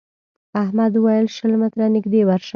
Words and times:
احمد 0.63 0.93
وويل: 0.97 1.25
شل 1.35 1.51
متره 1.61 1.85
نږدې 1.95 2.21
ورشه. 2.25 2.49